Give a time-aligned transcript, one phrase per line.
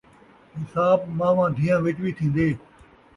[0.57, 2.47] حساب مان٘واں دھیّاں وچ وی تھین٘دے